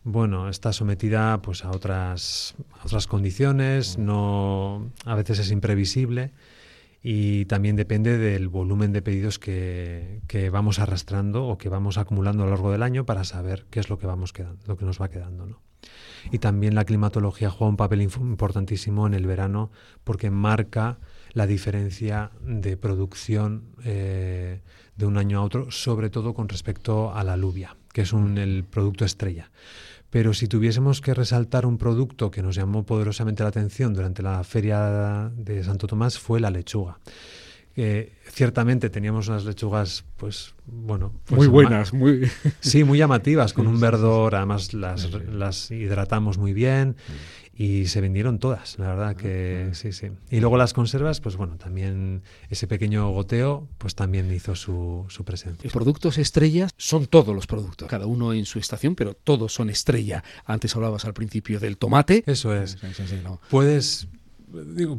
bueno, 0.04 0.50
está 0.50 0.74
sometida 0.74 1.42
pues 1.42 1.66
a 1.66 1.72
otras, 1.72 2.56
a 2.80 2.86
otras 2.86 3.08
condiciones, 3.08 3.98
no 3.98 4.92
a 5.06 5.16
veces 5.16 5.40
es 5.40 5.52
imprevisible 5.52 6.32
y 7.02 7.46
también 7.46 7.76
depende 7.76 8.18
del 8.18 8.50
volumen 8.50 8.92
de 8.92 9.02
pedidos 9.02 9.40
que, 9.40 10.22
vamos 10.52 10.80
arrastrando 10.80 11.46
o 11.46 11.58
que 11.58 11.70
vamos 11.70 11.98
acumulando 11.98 12.44
a 12.44 12.46
lo 12.46 12.52
largo 12.52 12.72
del 12.72 12.84
año 12.84 13.06
para 13.06 13.24
saber 13.24 13.66
qué 13.70 13.80
es 13.80 13.90
lo 13.90 13.98
que 13.98 14.08
vamos 14.08 14.34
quedando, 14.34 14.62
lo 14.68 14.78
que 14.78 14.86
nos 14.86 15.02
va 15.02 15.10
quedando, 15.10 15.46
¿no? 15.46 15.62
Y 16.32 16.40
también 16.40 16.76
la 16.76 16.84
climatología 16.84 17.50
juega 17.50 17.70
un 17.70 17.78
papel 17.78 18.02
importantísimo 18.02 19.08
en 19.08 19.14
el 19.14 19.26
verano 19.26 19.72
porque 20.04 20.30
marca 20.30 21.00
la 21.32 21.48
diferencia 21.48 22.32
de 22.42 22.76
producción 22.76 23.64
eh, 23.86 24.62
de 24.98 25.06
un 25.06 25.18
año 25.18 25.40
a 25.40 25.44
otro, 25.44 25.72
sobre 25.72 26.10
todo 26.10 26.34
con 26.34 26.50
respecto 26.50 27.16
a 27.16 27.24
la 27.24 27.34
alubia, 27.34 27.78
que 27.94 28.02
es 28.02 28.12
un, 28.12 28.38
el 28.38 28.66
producto 28.66 29.06
estrella. 29.06 29.52
Pero 30.10 30.34
si 30.34 30.48
tuviésemos 30.48 31.02
que 31.02 31.14
resaltar 31.14 31.66
un 31.66 31.78
producto 31.78 32.32
que 32.32 32.42
nos 32.42 32.56
llamó 32.56 32.84
poderosamente 32.84 33.44
la 33.44 33.50
atención 33.50 33.94
durante 33.94 34.24
la 34.24 34.44
feria 34.44 35.32
de 35.36 35.64
Santo 35.64 35.88
Tomás 35.88 36.18
fue 36.18 36.40
la 36.40 36.50
lechuga. 36.50 37.00
ciertamente 38.32 38.90
teníamos 38.90 39.28
unas 39.28 39.46
lechugas, 39.46 40.04
pues, 40.18 40.56
bueno. 40.66 41.14
Pues 41.26 41.38
muy 41.38 41.48
buenas, 41.48 41.94
muy. 41.94 42.30
Sí, 42.60 42.84
muy 42.84 42.98
llamativas, 42.98 43.54
con 43.54 43.68
un 43.74 43.80
verdor, 43.80 44.36
además 44.36 44.74
las, 44.74 45.10
las 45.12 45.72
hidratamos 45.72 46.38
muy 46.38 46.54
bien 46.54 46.96
y 47.60 47.88
se 47.88 48.00
vendieron 48.00 48.40
todas, 48.40 48.80
la 48.80 48.88
verdad 48.88 49.18
que 49.18 49.72
sí, 49.74 49.92
sí. 49.92 50.08
Y 50.32 50.40
luego 50.40 50.56
las 50.56 50.72
conservas, 50.72 51.20
pues 51.20 51.36
bueno, 51.36 51.58
también 51.58 52.24
ese 52.50 52.68
pequeño 52.68 53.10
goteo, 53.10 53.68
pues 53.78 53.96
también 53.96 54.34
hizo 54.34 54.56
su, 54.56 55.06
su 55.10 55.26
presencia. 55.26 55.66
Los 55.66 55.74
productos 55.74 56.18
estrellas 56.18 56.72
son 56.78 57.08
todos 57.08 57.36
los 57.36 57.48
productos, 57.48 57.90
cada 57.90 58.06
uno 58.06 58.32
en 58.32 58.46
su 58.46 58.60
estación, 58.60 58.96
pero 58.96 59.14
todos 59.14 59.52
son 59.52 59.70
estrella. 59.70 60.24
Antes 60.46 60.74
hablabas 60.78 61.04
al 61.04 61.14
principio 61.14 61.60
del 61.60 61.78
tomate. 61.78 62.24
Eso 62.28 62.56
es. 62.56 62.78
Puedes 63.50 64.08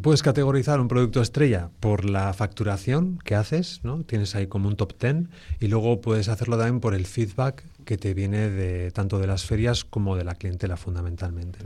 puedes 0.03 0.23
categorizar 0.23 0.81
un 0.81 0.89
producto 0.89 1.21
estrella 1.21 1.71
por 1.81 2.09
la 2.09 2.33
facturación 2.33 3.19
que 3.25 3.35
haces, 3.35 3.81
¿no? 3.83 4.05
Tienes 4.05 4.35
ahí 4.35 4.47
como 4.47 4.69
un 4.69 4.77
top 4.77 4.95
ten 4.95 5.29
y 5.59 5.69
luego 5.69 6.01
puedes 6.01 6.29
hacerlo 6.29 6.57
también 6.57 6.81
por 6.81 6.95
el 6.95 7.07
feedback 7.07 7.65
que 7.85 7.97
te 7.97 8.15
viene 8.15 8.51
de 8.51 8.91
tanto 8.91 9.19
de 9.19 9.27
las 9.27 9.45
ferias 9.45 9.85
como 9.85 10.17
de 10.17 10.25
la 10.25 10.35
clientela 10.35 10.77
fundamentalmente. 10.77 11.59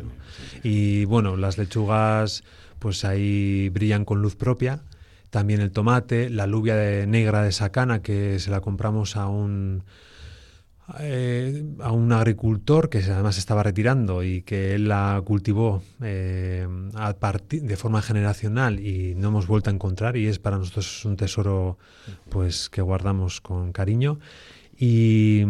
Y 0.63 1.05
bueno, 1.05 1.37
las 1.37 1.59
lechugas 1.59 2.45
pues 2.79 3.05
ahí 3.05 3.69
brillan 3.71 4.05
con 4.05 4.23
luz 4.23 4.37
propia. 4.37 4.81
También 5.31 5.61
el 5.61 5.73
tomate, 5.73 6.31
la 6.31 6.45
alubia 6.45 6.77
de 6.77 7.07
negra 7.07 7.43
de 7.43 7.53
sacana 7.53 8.03
que 8.03 8.39
se 8.39 8.51
la 8.51 8.61
compramos 8.61 9.17
a 9.17 9.27
un 9.27 9.83
eh, 11.01 11.65
a 11.81 11.93
un 11.93 12.13
agricultor 12.13 12.91
que 12.91 12.99
además 12.99 13.39
estaba 13.39 13.63
retirando 13.63 14.23
y 14.23 14.43
que 14.43 14.75
él 14.75 14.89
la 14.89 15.23
cultivó 15.25 15.83
eh, 16.03 16.69
de 17.51 17.77
forma 17.77 18.03
generacional 18.03 18.81
y 18.81 19.15
no 19.15 19.29
hemos 19.29 19.47
vuelto 19.47 19.71
a 19.71 19.73
encontrar 19.73 20.19
y 20.19 20.27
es 20.27 20.39
para 20.39 20.59
nosotros 20.59 21.07
un 21.07 21.17
tesoro 21.17 21.79
pues 22.29 22.69
que 22.69 22.83
guardamos 22.83 23.41
con 23.41 23.73
cariño. 23.73 24.19
Y, 24.77 25.45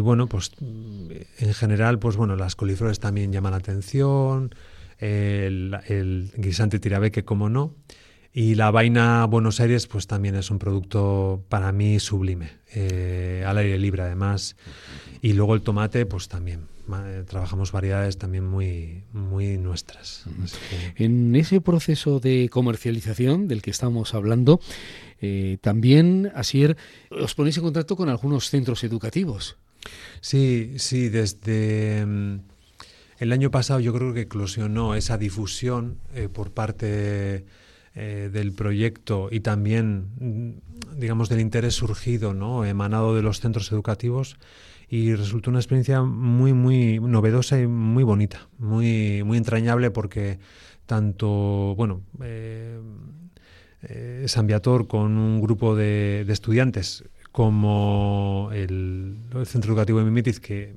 bueno 0.00 0.28
pues 0.28 0.52
en 0.60 1.54
general 1.54 1.98
pues 1.98 2.16
bueno 2.16 2.36
las 2.36 2.56
coliflores 2.56 3.00
también 3.00 3.32
llaman 3.32 3.50
la 3.50 3.58
atención 3.58 4.54
el, 4.98 5.76
el 5.88 6.32
guisante 6.36 6.78
tirabeque 6.78 7.24
como 7.24 7.48
no 7.50 7.74
y 8.32 8.54
la 8.54 8.70
vaina 8.70 9.24
Buenos 9.26 9.60
Aires, 9.60 9.86
pues 9.86 10.06
también 10.06 10.36
es 10.36 10.50
un 10.50 10.58
producto 10.58 11.42
para 11.48 11.72
mí 11.72 11.98
sublime, 11.98 12.50
eh, 12.72 13.44
al 13.46 13.58
aire 13.58 13.78
libre 13.78 14.02
además. 14.02 14.56
Y 15.20 15.32
luego 15.32 15.54
el 15.54 15.62
tomate, 15.62 16.06
pues 16.06 16.28
también. 16.28 16.68
Trabajamos 17.28 17.70
variedades 17.70 18.18
también 18.18 18.44
muy, 18.44 19.04
muy 19.12 19.58
nuestras. 19.58 20.24
En 20.96 21.36
ese 21.36 21.60
proceso 21.60 22.18
de 22.18 22.48
comercialización 22.50 23.46
del 23.46 23.62
que 23.62 23.70
estamos 23.70 24.12
hablando, 24.12 24.60
eh, 25.20 25.58
también, 25.60 26.32
Asier, 26.34 26.76
os 27.10 27.34
ponéis 27.36 27.58
en 27.58 27.64
contacto 27.64 27.96
con 27.96 28.08
algunos 28.08 28.50
centros 28.50 28.82
educativos. 28.82 29.56
Sí, 30.20 30.74
sí, 30.78 31.08
desde 31.10 32.04
mm, 32.04 32.40
el 33.18 33.32
año 33.32 33.52
pasado 33.52 33.78
yo 33.78 33.94
creo 33.94 34.12
que 34.12 34.22
eclosionó 34.22 34.96
esa 34.96 35.16
difusión 35.16 35.98
eh, 36.14 36.28
por 36.28 36.50
parte 36.50 37.44
eh, 37.94 38.30
del 38.32 38.52
proyecto 38.52 39.28
y 39.30 39.40
también, 39.40 40.08
mm, 40.18 40.98
digamos, 40.98 41.28
del 41.28 41.40
interés 41.40 41.74
surgido, 41.74 42.34
¿no? 42.34 42.64
emanado 42.64 43.14
de 43.14 43.22
los 43.22 43.40
centros 43.40 43.72
educativos 43.72 44.36
y 44.88 45.14
resultó 45.14 45.50
una 45.50 45.60
experiencia 45.60 46.02
muy, 46.02 46.52
muy 46.52 46.98
novedosa 46.98 47.60
y 47.60 47.66
muy 47.66 48.02
bonita, 48.02 48.48
muy, 48.58 49.22
muy 49.24 49.38
entrañable 49.38 49.90
porque 49.90 50.38
tanto, 50.86 51.74
bueno, 51.76 52.02
eh, 52.22 52.80
eh, 53.82 54.24
San 54.26 54.48
Viator 54.48 54.88
con 54.88 55.16
un 55.16 55.40
grupo 55.40 55.76
de, 55.76 56.26
estudiantes 56.28 57.04
como 57.30 58.50
el, 58.52 59.16
Centro 59.44 59.70
Educativo 59.70 60.00
de 60.00 60.04
Mimitiz, 60.06 60.40
que 60.40 60.74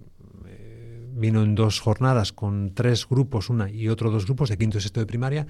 vino 1.16 1.44
en 1.44 1.56
dos 1.56 1.80
jornadas 1.80 2.34
con 2.34 2.74
tres 2.74 3.08
grupos, 3.08 3.50
una 3.50 3.70
y 3.70 3.90
otro 3.90 4.12
dos 4.12 4.26
grupos 4.26 4.50
de 4.50 4.58
quinto 4.58 4.78
y 4.78 4.82
sexto 4.82 5.00
de 5.00 5.06
primaria, 5.06 5.46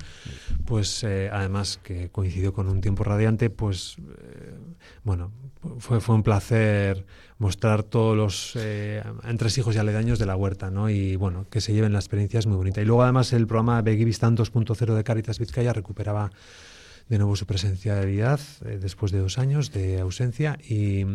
pues 0.65 1.03
eh, 1.03 1.29
además 1.31 1.79
que 1.81 2.09
coincidió 2.09 2.53
con 2.53 2.67
un 2.67 2.81
tiempo 2.81 3.03
radiante, 3.03 3.49
pues 3.49 3.97
eh, 3.99 4.55
bueno, 5.03 5.31
fue, 5.79 5.99
fue 5.99 6.15
un 6.15 6.23
placer 6.23 7.05
mostrar 7.43 7.83
todos 7.83 8.15
los 8.15 8.55
eh, 8.55 9.03
entresijos 9.23 9.75
y 9.75 9.77
aledaños 9.77 10.17
de 10.17 10.25
la 10.25 10.35
huerta, 10.35 10.71
¿no? 10.71 10.89
Y 10.89 11.17
bueno, 11.17 11.45
que 11.49 11.61
se 11.61 11.73
lleven 11.73 11.91
la 11.91 11.99
experiencia 11.99 12.39
es 12.39 12.47
muy 12.47 12.55
bonita. 12.55 12.81
Y 12.81 12.85
luego 12.85 13.03
además 13.03 13.33
el 13.33 13.47
programa 13.47 13.81
Begivistan 13.81 14.37
2.0 14.37 14.95
de 14.95 15.03
Caritas 15.03 15.39
Vizcaya 15.39 15.73
recuperaba 15.73 16.31
de 17.09 17.17
nuevo 17.17 17.35
su 17.35 17.45
presencialidad 17.45 18.39
eh, 18.65 18.79
después 18.81 19.11
de 19.11 19.19
dos 19.19 19.37
años 19.37 19.71
de 19.71 19.99
ausencia 19.99 20.57
y 20.67 21.05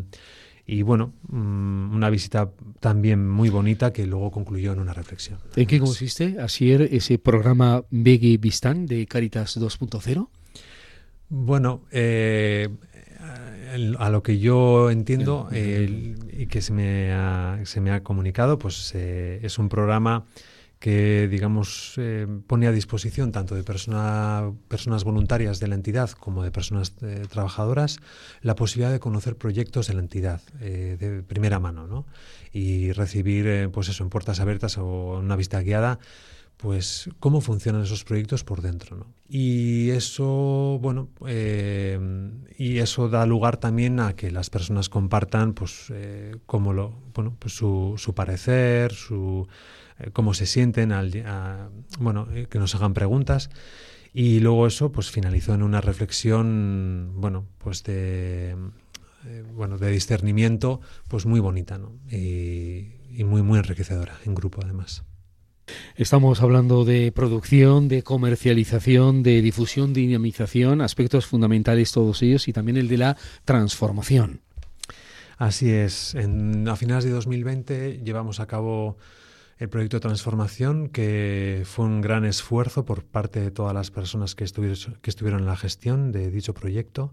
y 0.71 0.83
bueno, 0.83 1.15
mm, 1.29 1.95
una 1.95 2.11
visita 2.11 2.51
también 2.79 3.27
muy 3.27 3.49
bonita 3.49 3.91
que 3.91 4.07
luego 4.07 4.31
concluyó 4.31 4.75
en 4.75 4.81
una 4.81 4.93
reflexión. 4.93 5.39
¿En 5.57 5.67
qué 5.67 5.81
consiste, 5.81 6.37
Asier, 6.39 6.83
ese 6.93 7.19
programa 7.19 7.85
Begi 7.91 8.37
Vistán 8.37 8.85
de 8.85 9.07
Caritas 9.07 9.59
2.0? 9.59 10.29
Bueno, 11.31 11.81
eh, 11.91 12.69
a 13.99 14.11
lo 14.11 14.23
que 14.23 14.39
yo 14.39 14.91
entiendo 14.91 15.49
y 15.51 16.47
que 16.49 16.61
se 16.61 16.75
me 16.75 17.13
ha, 17.13 17.61
se 17.65 17.81
me 17.81 17.91
ha 17.91 18.03
comunicado, 18.03 18.59
pues 18.59 18.93
eh, 18.95 19.41
es 19.43 19.59
un 19.59 19.71
programa 19.71 20.27
que 20.79 21.27
digamos 21.29 21.95
eh, 21.97 22.27
pone 22.47 22.69
a 22.69 22.73
disposición 22.73 23.33
tanto 23.33 23.55
de 23.55 23.65
personas 23.65 25.05
voluntarias 25.05 25.59
de 25.59 25.67
la 25.67 25.75
entidad 25.75 26.11
como 26.11 26.45
de 26.45 26.53
personas 26.53 26.95
eh, 27.03 27.25
trabajadoras 27.29 27.99
la 28.43 28.55
posibilidad 28.55 28.93
de 28.93 29.01
conocer 29.01 29.37
proyectos 29.37 29.89
de 29.89 29.95
la 29.95 30.01
entidad 30.01 30.41
eh, 30.61 30.97
de 30.99 31.23
primera 31.23 31.59
mano 31.59 31.89
¿no? 31.89 32.07
y 32.53 32.93
recibir 32.93 33.71
pues 33.73 33.89
eso 33.89 34.05
en 34.05 34.11
puertas 34.11 34.39
abiertas 34.39 34.79
o 34.79 35.19
una 35.19 35.35
vista 35.35 35.61
guiada 35.63 35.99
pues 36.57 37.11
cómo 37.21 37.41
funcionan 37.41 37.83
esos 37.83 38.05
proyectos 38.05 38.45
por 38.45 38.63
dentro 38.63 38.97
¿no? 38.97 39.07
y 39.29 39.91
eso 39.91 40.79
bueno 40.81 41.09
y 42.57 42.79
eso 42.79 43.09
da 43.09 43.27
lugar 43.27 43.57
también 43.57 43.99
a 43.99 44.15
que 44.15 44.31
las 44.31 44.49
personas 44.49 44.89
compartan 44.89 45.55
pues 45.55 45.93
cómo 46.47 46.73
lo 46.73 46.95
bueno 47.15 47.37
pues 47.39 47.55
su, 47.55 47.95
su 47.97 48.15
parecer 48.15 48.93
su 48.93 49.49
eh, 49.99 50.11
cómo 50.13 50.35
se 50.35 50.47
sienten, 50.47 50.93
al, 50.93 51.71
bueno, 51.99 52.29
eh, 52.33 52.47
que 52.49 52.59
nos 52.59 52.75
hagan 52.75 52.95
preguntas. 52.95 53.51
Y 54.13 54.41
luego 54.41 54.67
eso 54.67 54.91
pues 54.91 55.11
finalizó 55.11 55.55
en 55.55 55.63
una 55.63 55.81
reflexión, 55.81 57.13
bueno, 57.17 57.47
pues 57.59 57.85
de, 57.85 58.57
eh, 59.27 59.45
bueno, 59.55 59.79
de 59.79 59.91
discernimiento, 59.91 60.81
pues 61.09 61.27
muy 61.27 61.41
bonita, 61.41 61.79
¿no? 61.79 61.93
Y, 62.11 62.95
y 63.11 63.25
muy, 63.25 63.43
muy 63.43 63.59
enriquecedora 63.59 64.19
en 64.25 64.35
grupo 64.35 64.61
además. 64.63 65.05
Estamos 65.97 66.41
hablando 66.41 66.85
de 66.85 67.13
producción, 67.13 67.89
de 67.89 68.03
comercialización, 68.03 69.23
de 69.23 69.43
difusión, 69.43 69.93
dinamización, 69.93 70.81
aspectos 70.81 71.27
fundamentales 71.27 71.93
todos 71.93 72.23
ellos 72.23 72.49
y 72.49 72.53
también 72.53 72.79
el 72.79 72.89
de 72.89 72.97
la 72.97 73.17
transformación. 73.45 74.41
Así 75.37 75.71
es. 75.71 76.15
En, 76.15 76.67
a 76.69 76.77
finales 76.77 77.05
de 77.05 77.11
2020 77.11 78.01
llevamos 78.03 78.41
a 78.41 78.47
cabo 78.47 78.97
el 79.59 79.69
proyecto 79.69 79.97
de 79.97 80.03
transformación, 80.03 80.89
que 80.89 81.63
fue 81.65 81.85
un 81.85 82.01
gran 82.01 82.25
esfuerzo 82.25 82.85
por 82.85 83.05
parte 83.05 83.41
de 83.41 83.51
todas 83.51 83.75
las 83.75 83.91
personas 83.91 84.35
que 84.35 84.45
estuvieron, 84.45 85.41
en 85.41 85.47
la 85.47 85.57
gestión 85.57 86.13
de 86.13 86.31
dicho 86.31 86.55
proyecto. 86.55 87.13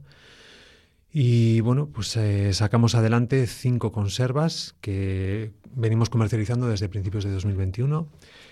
Y 1.12 1.62
bueno, 1.62 1.88
pues 1.88 2.16
eh, 2.18 2.54
sacamos 2.54 2.94
adelante 2.94 3.48
cinco 3.48 3.92
conservas 3.92 4.76
que 4.82 5.54
venimos 5.74 6.10
comercializando 6.10 6.68
desde 6.68 6.90
principios 6.90 7.24
de 7.24 7.32
2021, 7.32 8.08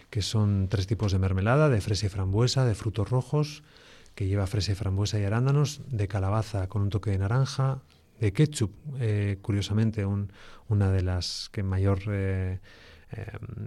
que 0.09 0.21
son 0.21 0.67
tres 0.69 0.87
tipos 0.87 1.11
de 1.11 1.19
mermelada, 1.19 1.69
de 1.69 1.81
fresa 1.81 2.05
y 2.05 2.09
frambuesa, 2.09 2.65
de 2.65 2.73
frutos 2.73 3.09
rojos, 3.09 3.63
que 4.15 4.27
lleva 4.27 4.47
fresa 4.47 4.71
y 4.71 4.75
frambuesa 4.75 5.19
y 5.19 5.23
arándanos, 5.23 5.81
de 5.87 6.07
calabaza 6.07 6.67
con 6.67 6.83
un 6.83 6.89
toque 6.89 7.11
de 7.11 7.17
naranja, 7.17 7.81
de 8.19 8.31
ketchup, 8.31 8.71
eh, 8.99 9.37
curiosamente 9.41 10.05
una 10.05 10.91
de 10.91 11.01
las 11.01 11.49
que 11.51 11.63
mayor, 11.63 11.99
eh, 12.07 12.59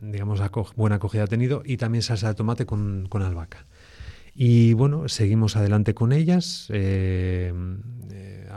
digamos, 0.03 0.41
buena 0.77 0.97
acogida 0.97 1.25
ha 1.25 1.27
tenido, 1.27 1.63
y 1.65 1.77
también 1.77 2.03
salsa 2.03 2.29
de 2.29 2.35
tomate 2.35 2.67
con, 2.67 3.07
con 3.09 3.23
albahaca. 3.23 3.67
Y 4.39 4.75
bueno, 4.75 5.09
seguimos 5.09 5.57
adelante 5.57 5.95
con 5.95 6.13
ellas, 6.13 6.69
eh, 6.71 7.55
eh, 8.11 8.49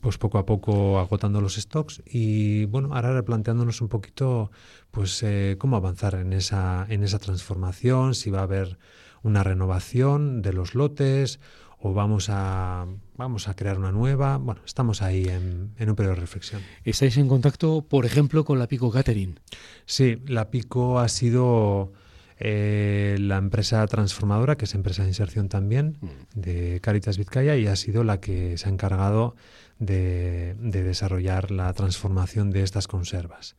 pues 0.00 0.16
poco 0.16 0.38
a 0.38 0.46
poco 0.46 1.00
agotando 1.00 1.40
los 1.40 1.56
stocks 1.56 2.02
y 2.06 2.66
bueno, 2.66 2.94
ahora 2.94 3.12
replanteándonos 3.12 3.80
un 3.80 3.88
poquito 3.88 4.52
pues 4.92 5.20
eh, 5.24 5.56
cómo 5.58 5.76
avanzar 5.76 6.14
en 6.14 6.32
esa, 6.32 6.86
en 6.88 7.02
esa 7.02 7.18
transformación, 7.18 8.14
si 8.14 8.30
va 8.30 8.40
a 8.40 8.44
haber 8.44 8.78
una 9.24 9.42
renovación 9.42 10.40
de 10.40 10.52
los 10.52 10.76
lotes 10.76 11.40
o 11.80 11.92
vamos 11.92 12.28
a, 12.30 12.86
vamos 13.16 13.48
a 13.48 13.54
crear 13.54 13.78
una 13.78 13.92
nueva. 13.92 14.38
Bueno, 14.38 14.60
estamos 14.64 15.02
ahí 15.02 15.24
en, 15.24 15.72
en, 15.78 15.90
un 15.90 15.96
periodo 15.96 16.14
de 16.14 16.20
reflexión. 16.20 16.62
¿Estáis 16.84 17.16
en 17.16 17.28
contacto, 17.28 17.82
por 17.82 18.04
ejemplo, 18.06 18.44
con 18.44 18.58
la 18.58 18.66
Pico 18.66 18.90
Catering? 18.90 19.38
Sí, 19.86 20.22
la 20.26 20.50
Pico 20.50 20.98
ha 20.98 21.08
sido 21.08 21.92
eh, 22.40 23.16
la 23.18 23.36
empresa 23.36 23.84
transformadora, 23.88 24.56
que 24.56 24.66
es 24.66 24.74
empresa 24.74 25.02
de 25.02 25.08
inserción 25.08 25.48
también, 25.48 25.96
mm. 26.00 26.40
de 26.40 26.80
Caritas 26.80 27.18
Vizcaya, 27.18 27.56
y 27.56 27.66
ha 27.66 27.74
sido 27.74 28.04
la 28.04 28.20
que 28.20 28.56
se 28.58 28.68
ha 28.68 28.72
encargado 28.72 29.34
de, 29.78 30.54
desarrollar 30.58 31.50
la 31.50 31.72
transformación 31.72 32.50
de 32.50 32.62
estas 32.62 32.86
conservas. 32.86 33.56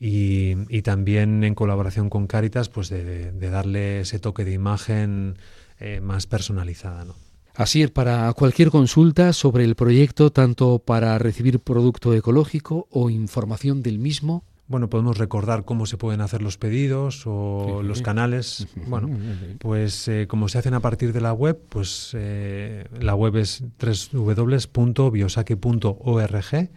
Y, 0.00 0.82
también 0.82 1.44
en 1.44 1.54
colaboración 1.54 2.10
con 2.10 2.26
Caritas, 2.26 2.68
pues 2.68 2.88
de, 2.88 3.30
darle 3.32 4.00
ese 4.00 4.18
toque 4.18 4.44
de 4.44 4.52
imagen 4.52 5.38
eh, 5.78 6.00
más 6.00 6.26
personalizada. 6.26 7.04
¿no? 7.04 7.14
Así 7.54 7.82
es, 7.82 7.90
para 7.90 8.32
cualquier 8.32 8.70
consulta 8.70 9.32
sobre 9.32 9.64
el 9.64 9.74
proyecto, 9.74 10.30
tanto 10.30 10.78
para 10.78 11.18
recibir 11.18 11.60
producto 11.60 12.14
ecológico 12.14 12.86
o 12.90 13.10
información 13.10 13.82
del 13.82 13.98
mismo, 13.98 14.44
bueno, 14.72 14.88
podemos 14.88 15.18
recordar 15.18 15.66
cómo 15.66 15.84
se 15.84 15.98
pueden 15.98 16.22
hacer 16.22 16.40
los 16.40 16.56
pedidos 16.56 17.24
o 17.26 17.82
los 17.82 18.00
canales. 18.00 18.66
Bueno, 18.86 19.10
pues 19.58 20.08
eh, 20.08 20.26
como 20.26 20.48
se 20.48 20.56
hacen 20.56 20.72
a 20.72 20.80
partir 20.80 21.12
de 21.12 21.20
la 21.20 21.34
web, 21.34 21.60
pues 21.68 22.12
eh, 22.14 22.86
la 22.98 23.14
web 23.14 23.36
es 23.36 23.62
www.biosaki.org 24.12 26.70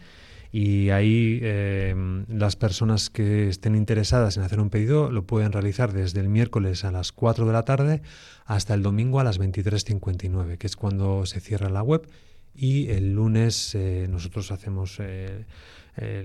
y 0.57 0.89
ahí 0.91 1.41
eh, 1.41 1.93
las 2.29 2.55
personas 2.55 3.09
que 3.09 3.49
estén 3.49 3.75
interesadas 3.75 4.37
en 4.37 4.43
hacer 4.43 4.61
un 4.61 4.69
pedido 4.69 5.11
lo 5.11 5.27
pueden 5.27 5.51
realizar 5.51 5.91
desde 5.91 6.21
el 6.21 6.29
miércoles 6.29 6.85
a 6.85 6.93
las 6.93 7.11
4 7.11 7.45
de 7.45 7.51
la 7.51 7.63
tarde 7.63 8.01
hasta 8.45 8.73
el 8.73 8.81
domingo 8.81 9.19
a 9.19 9.25
las 9.25 9.37
23.59, 9.37 10.57
que 10.57 10.67
es 10.67 10.77
cuando 10.77 11.25
se 11.25 11.41
cierra 11.41 11.67
la 11.69 11.83
web 11.83 12.07
y 12.55 12.87
el 12.87 13.11
lunes 13.11 13.77
nosotros 14.07 14.49
hacemos 14.53 14.97
eh, 15.01 15.43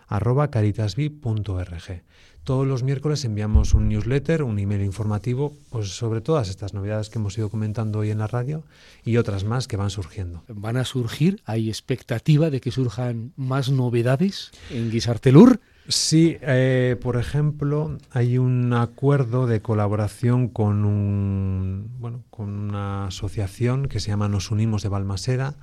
arroba 0.08 0.50
caritasbi.org. 0.50 2.02
Todos 2.44 2.66
los 2.66 2.82
miércoles 2.82 3.24
enviamos 3.24 3.72
un 3.72 3.88
newsletter, 3.88 4.42
un 4.42 4.58
email 4.58 4.82
informativo, 4.82 5.56
pues 5.70 5.96
sobre 5.96 6.20
todas 6.20 6.48
estas 6.48 6.74
novedades 6.74 7.08
que 7.08 7.20
hemos 7.20 7.38
ido 7.38 7.48
comentando 7.48 8.00
hoy 8.00 8.10
en 8.10 8.18
la 8.18 8.26
radio 8.26 8.64
y 9.04 9.16
otras 9.16 9.44
más 9.44 9.68
que 9.68 9.76
van 9.76 9.90
surgiendo. 9.90 10.42
¿Van 10.48 10.76
a 10.76 10.84
surgir? 10.84 11.40
¿Hay 11.44 11.68
expectativa 11.68 12.50
de 12.50 12.60
que 12.60 12.72
surjan 12.72 13.32
más 13.36 13.70
novedades 13.70 14.50
en 14.70 14.90
Guisartelur? 14.90 15.60
Sí, 15.92 16.38
eh, 16.40 16.96
por 17.02 17.18
ejemplo, 17.18 17.98
hay 18.12 18.38
un 18.38 18.72
acuerdo 18.72 19.46
de 19.46 19.60
colaboración 19.60 20.48
con 20.48 20.86
un 20.86 21.90
bueno, 21.98 22.24
con 22.30 22.48
una 22.48 23.08
asociación 23.08 23.88
que 23.88 24.00
se 24.00 24.08
llama 24.08 24.26
Nos 24.26 24.50
Unimos 24.50 24.82
de 24.82 24.88
Balmaseda, 24.88 25.54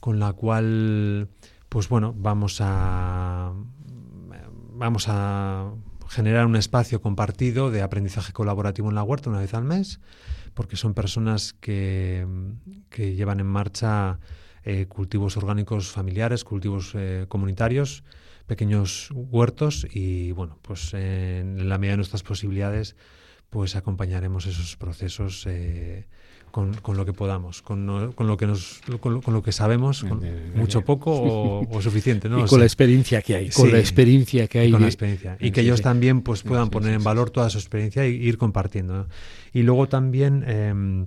con 0.00 0.20
la 0.20 0.34
cual 0.34 1.30
pues 1.70 1.88
bueno, 1.88 2.14
vamos 2.14 2.58
a 2.60 3.54
vamos 4.74 5.06
a 5.08 5.72
generar 6.10 6.44
un 6.44 6.56
espacio 6.56 7.00
compartido 7.00 7.70
de 7.70 7.80
aprendizaje 7.80 8.34
colaborativo 8.34 8.90
en 8.90 8.96
la 8.96 9.02
huerta 9.02 9.30
una 9.30 9.38
vez 9.38 9.54
al 9.54 9.64
mes, 9.64 9.98
porque 10.52 10.76
son 10.76 10.92
personas 10.92 11.54
que, 11.54 12.26
llevan 12.98 13.40
en 13.40 13.46
marcha 13.46 14.18
eh, 14.62 14.84
cultivos 14.88 15.38
orgánicos 15.38 15.90
familiares, 15.90 16.44
cultivos 16.44 16.92
eh, 16.94 17.24
comunitarios, 17.28 18.04
pequeños 18.46 19.10
huertos 19.12 19.86
y 19.90 20.32
bueno, 20.32 20.58
pues 20.62 20.94
en 20.94 21.68
la 21.68 21.78
medida 21.78 21.92
de 21.92 21.98
nuestras 21.98 22.22
posibilidades, 22.22 22.96
pues 23.50 23.76
acompañaremos 23.76 24.46
esos 24.46 24.76
procesos. 24.76 25.46
Eh, 25.46 26.06
con, 26.54 26.96
lo 26.96 27.04
que 27.04 27.12
podamos, 27.12 27.62
con, 27.62 27.84
lo 27.84 28.36
que 28.36 28.46
nos, 28.46 28.80
con, 29.00 29.20
lo 29.26 29.42
que 29.42 29.50
sabemos, 29.50 30.06
mucho 30.54 30.82
poco 30.82 31.66
o, 31.68 31.82
suficiente, 31.82 32.28
¿no? 32.28 32.44
Y 32.44 32.48
con 32.48 32.60
la 32.60 32.64
experiencia 32.64 33.22
que 33.22 33.34
hay, 33.34 33.50
con 33.50 33.72
la 33.72 33.80
experiencia 33.80 34.46
que 34.46 34.60
hay. 34.60 34.70
Con 34.70 34.82
la 34.82 34.86
experiencia. 34.86 35.36
Y 35.40 35.50
que 35.50 35.62
ellos 35.62 35.82
también 35.82 36.22
pues 36.22 36.44
puedan 36.44 36.70
poner 36.70 36.94
en 36.94 37.02
valor 37.02 37.30
toda 37.30 37.50
su 37.50 37.58
experiencia 37.58 38.04
e 38.04 38.10
ir 38.10 38.38
compartiendo. 38.38 39.08
Y 39.52 39.62
luego 39.62 39.88
también 39.88 40.44
em, 40.46 41.06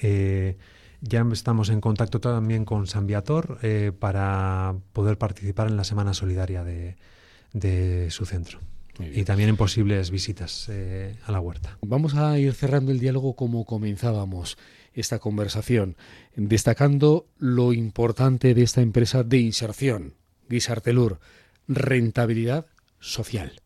eh, 0.00 0.56
ya 1.04 1.24
estamos 1.32 1.68
en 1.68 1.80
contacto 1.80 2.20
también 2.20 2.64
con 2.64 2.86
San 2.86 3.06
Viator 3.06 3.58
eh, 3.62 3.92
para 3.98 4.74
poder 4.92 5.18
participar 5.18 5.68
en 5.68 5.76
la 5.76 5.84
Semana 5.84 6.14
Solidaria 6.14 6.64
de 6.64 8.10
su 8.10 8.26
centro. 8.26 8.60
Y 9.00 9.24
también 9.24 9.48
en 9.48 9.56
posibles 9.56 10.10
visitas 10.10 10.68
eh, 10.68 11.16
a 11.26 11.32
la 11.32 11.40
huerta. 11.40 11.78
Vamos 11.82 12.14
a 12.14 12.38
ir 12.38 12.52
cerrando 12.54 12.92
el 12.92 13.00
diálogo 13.00 13.34
como 13.34 13.64
comenzábamos 13.64 14.56
esta 14.92 15.18
conversación, 15.18 15.96
destacando 16.36 17.26
lo 17.38 17.72
importante 17.72 18.54
de 18.54 18.62
esta 18.62 18.82
empresa 18.82 19.24
de 19.24 19.38
inserción, 19.38 20.14
Guisartelur, 20.48 21.18
rentabilidad 21.66 22.66
social. 23.00 23.60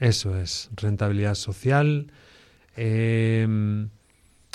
Eso 0.00 0.36
es, 0.36 0.70
rentabilidad 0.74 1.36
social. 1.36 2.10
Em, 2.74 3.90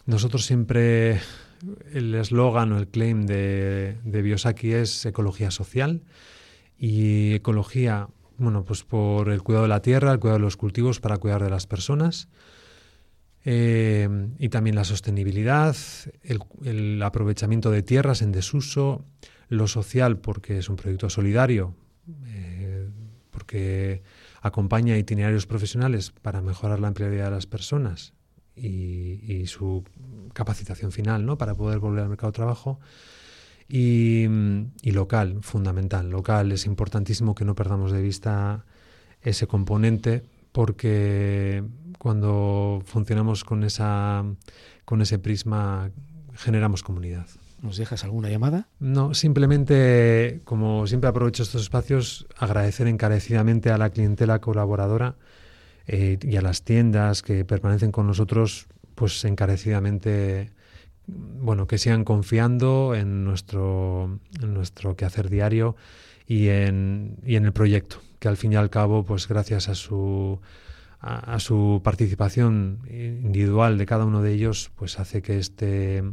nosotros 0.05 0.45
siempre, 0.45 1.21
el 1.93 2.13
eslogan 2.15 2.71
o 2.71 2.77
el 2.77 2.87
claim 2.87 3.25
de, 3.25 3.97
Biosaki 4.03 4.73
es 4.73 5.05
ecología 5.05 5.51
social 5.51 6.03
y 6.77 7.33
ecología 7.33 8.09
bueno, 8.37 8.65
pues 8.65 8.83
por 8.83 9.29
el 9.29 9.41
cuidado 9.43 9.63
de 9.63 9.69
la 9.69 9.81
tierra, 9.81 10.11
el 10.11 10.19
cuidado 10.19 10.39
de 10.39 10.43
los 10.43 10.57
cultivos 10.57 10.99
para 10.99 11.17
cuidar 11.17 11.41
de 11.41 11.49
las 11.49 11.67
personas. 11.67 12.27
Eh, 13.45 14.09
y 14.39 14.49
también 14.49 14.75
la 14.75 14.83
sostenibilidad, 14.83 15.75
el, 16.23 17.01
aprovechamiento 17.01 17.71
de 17.71 17.83
tierras 17.83 18.21
en 18.21 18.31
desuso, 18.31 19.05
lo 19.47 19.67
social 19.67 20.17
porque 20.17 20.57
es 20.57 20.67
un 20.67 20.75
proyecto 20.75 21.09
solidario, 21.09 21.75
eh, 22.25 22.89
porque 23.29 24.01
acompaña 24.41 24.97
itinerarios 24.97 25.45
profesionales 25.45 26.11
para 26.11 26.41
mejorar 26.41 26.79
la 26.79 26.87
empleabilidad 26.89 27.25
de 27.25 27.31
las 27.31 27.45
personas 27.45 28.13
y, 28.55 29.33
y, 29.33 29.47
su 29.47 29.83
capacitación 30.33 30.91
final 30.91 31.25
¿no? 31.25 31.37
para 31.37 31.55
poder 31.55 31.79
volver 31.79 32.03
al 32.03 32.09
mercado 32.09 32.31
de 32.31 32.35
trabajo 32.35 32.79
y, 33.67 34.27
local, 34.83 35.39
fundamental. 35.41 36.09
Local 36.09 36.51
es 36.51 36.65
importantísimo 36.65 37.35
que 37.35 37.45
no 37.45 37.55
perdamos 37.55 37.91
de 37.91 38.01
vista 38.01 38.65
ese 39.21 39.47
componente 39.47 40.23
porque 40.51 41.63
cuando 41.97 42.81
funcionamos 42.85 43.43
con, 43.43 43.63
esa, 43.63 44.23
con 44.85 45.01
ese 45.01 45.19
prisma 45.19 45.89
generamos 46.35 46.83
comunidad. 46.83 47.27
¿Nos 47.61 47.77
dejas 47.77 48.03
alguna 48.03 48.29
llamada? 48.29 48.67
No, 48.79 49.13
simplemente, 49.13 50.41
como 50.43 50.85
siempre 50.85 51.09
aprovecho 51.09 51.41
estos 51.41 51.63
espacios, 51.63 52.27
agradecer 52.37 52.87
encarecidamente 52.87 53.71
a 53.71 53.77
la 53.77 53.89
clientela 53.89 54.39
colaboradora 54.39 55.15
eh, 55.87 56.17
y 56.21 56.35
a 56.37 56.41
las 56.41 56.63
tiendas 56.63 57.21
que 57.21 57.45
permanecen 57.45 57.91
con 57.91 58.07
nosotros, 58.07 58.67
pues 58.95 59.23
encarecidamente 59.25 60.51
bueno, 61.07 61.67
que 61.67 61.77
sigan 61.77 62.03
confiando 62.03 62.95
en 62.95 63.23
nuestro, 63.23 64.19
nuestro 64.41 64.95
quehacer 64.95 65.29
diario 65.29 65.75
y 66.25 66.47
en, 66.47 67.17
y 67.23 67.35
en 67.35 67.45
el 67.45 67.53
proyecto, 67.53 68.01
que 68.19 68.27
al 68.27 68.37
fin 68.37 68.53
y 68.53 68.55
al 68.55 68.71
cabo, 68.71 69.03
pues 69.03 69.27
gracias 69.27 69.69
a 69.69 69.75
su 69.75 70.39
a, 71.05 71.39
su 71.39 71.81
participación 71.83 72.79
individual 72.89 73.77
de 73.77 73.85
cada 73.85 74.05
uno 74.05 74.23
de 74.23 74.33
ellos, 74.33 74.71
pues 74.75 74.99
hace 74.99 75.21
que 75.21 75.37
este, 75.37 76.03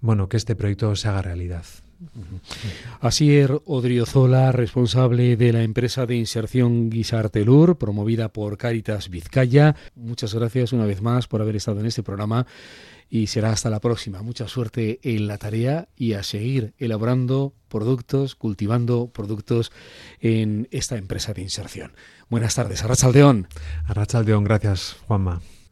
bueno, 0.00 0.28
que 0.28 0.36
este 0.36 0.54
proyecto 0.54 0.94
se 0.94 1.08
haga 1.08 1.20
realidad. 1.22 1.64
Asier 3.00 3.60
Odriozola, 3.64 4.52
responsable 4.52 5.36
de 5.36 5.52
la 5.52 5.62
empresa 5.62 6.06
de 6.06 6.16
inserción 6.16 6.90
Guisartelur, 6.90 7.76
promovida 7.76 8.32
por 8.32 8.56
Caritas 8.58 9.08
Vizcaya. 9.08 9.74
Muchas 9.94 10.34
gracias 10.34 10.72
una 10.72 10.86
vez 10.86 11.02
más 11.02 11.26
por 11.26 11.40
haber 11.40 11.56
estado 11.56 11.80
en 11.80 11.86
este 11.86 12.02
programa 12.02 12.46
y 13.10 13.28
será 13.28 13.50
hasta 13.50 13.70
la 13.70 13.80
próxima. 13.80 14.22
Mucha 14.22 14.48
suerte 14.48 15.00
en 15.02 15.26
la 15.26 15.38
tarea 15.38 15.88
y 15.96 16.12
a 16.12 16.22
seguir 16.22 16.74
elaborando 16.78 17.54
productos, 17.68 18.34
cultivando 18.34 19.08
productos 19.08 19.72
en 20.20 20.68
esta 20.70 20.96
empresa 20.96 21.32
de 21.32 21.42
inserción. 21.42 21.92
Buenas 22.28 22.54
tardes, 22.54 22.82
Arrachaldeón. 22.84 23.48
Arrachaldeón, 23.86 24.44
gracias, 24.44 24.96
Juanma. 25.06 25.40